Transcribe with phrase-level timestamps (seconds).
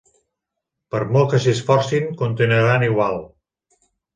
[0.95, 3.21] Per molt que s'hi esforcin, continuaran igual.